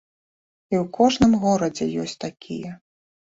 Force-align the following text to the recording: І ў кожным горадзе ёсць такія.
І 0.73 0.77
ў 0.77 0.87
кожным 0.99 1.35
горадзе 1.43 1.85
ёсць 2.05 2.17
такія. 2.27 2.71